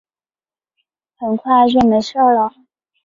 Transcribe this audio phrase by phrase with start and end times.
[1.17, 2.51] 很快就没事了